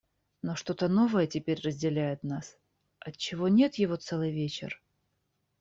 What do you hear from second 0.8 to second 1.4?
новое